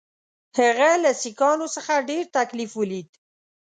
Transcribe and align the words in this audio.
هغه 0.59 0.89
له 1.03 1.11
سیکهانو 1.21 1.67
څخه 1.75 2.05
ډېر 2.09 2.23
تکلیف 2.37 2.71
ولید. 2.75 3.07